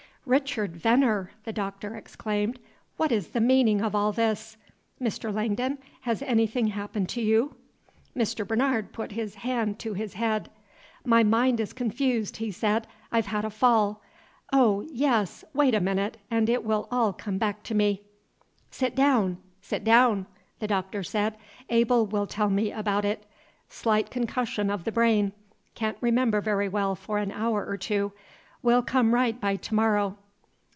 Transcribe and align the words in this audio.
"Richard 0.23 0.75
Veneer!" 0.77 1.31
the 1.45 1.51
Doctor 1.51 1.95
exclaimed. 1.95 2.59
"What 2.95 3.11
is 3.11 3.29
the 3.29 3.41
meaning 3.41 3.81
of 3.81 3.95
all 3.95 4.11
this? 4.11 4.55
Mr. 5.01 5.33
Langdon, 5.33 5.79
has 6.01 6.21
anything 6.21 6.67
happened 6.67 7.09
to 7.09 7.21
you?" 7.23 7.55
Mr. 8.15 8.47
Bernard 8.47 8.93
put 8.93 9.13
his 9.13 9.33
hand 9.33 9.79
to 9.79 9.95
his 9.95 10.13
head. 10.13 10.51
"My 11.03 11.23
mind 11.23 11.59
is 11.59 11.73
confused," 11.73 12.37
he 12.37 12.51
said. 12.51 12.85
"I've 13.11 13.25
had 13.25 13.43
a 13.45 13.49
fall. 13.49 14.03
Oh, 14.53 14.81
yes! 14.91 15.43
wait 15.55 15.73
a 15.73 15.81
minute 15.81 16.17
and 16.29 16.49
it 16.51 16.63
will 16.63 16.87
all 16.91 17.13
come 17.13 17.39
back 17.39 17.63
to 17.63 17.73
me." 17.75 18.03
"Sit 18.69 18.95
down, 18.95 19.39
sit 19.59 19.83
down," 19.83 20.27
the 20.59 20.67
Doctor 20.67 21.01
said. 21.01 21.35
"Abel 21.71 22.05
will 22.05 22.27
tell 22.27 22.51
me 22.51 22.71
about 22.71 23.05
it. 23.05 23.25
Slight 23.69 24.11
concussion 24.11 24.69
of 24.69 24.83
the 24.83 24.91
brain. 24.91 25.31
Can't 25.73 25.97
remember 25.99 26.41
very 26.41 26.69
well 26.69 26.93
for 26.93 27.17
an 27.17 27.31
hour 27.31 27.65
or 27.65 27.75
two, 27.75 28.13
will 28.63 28.83
come 28.83 29.11
right 29.11 29.41
by 29.41 29.55
to 29.55 29.73
morrow." 29.73 30.15